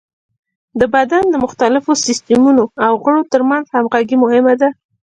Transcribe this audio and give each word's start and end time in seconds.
د 0.79 0.81
بدن 0.95 1.23
د 1.29 1.35
مختلفو 1.45 1.91
سیستمونو 2.05 2.63
او 2.85 2.91
غړو 3.03 3.21
تر 3.33 3.41
منځ 3.49 3.65
همغږي 3.75 4.17
مهمه 4.23 4.53
ده. 4.61 4.69